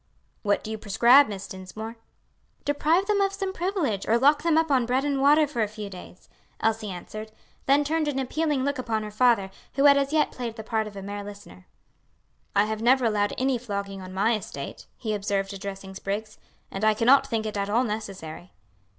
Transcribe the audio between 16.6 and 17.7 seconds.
"and I cannot think it at